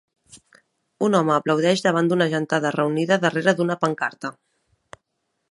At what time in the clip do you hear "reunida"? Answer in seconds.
2.77-3.19